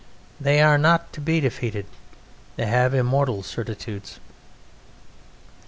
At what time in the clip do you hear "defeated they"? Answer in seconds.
1.41-2.65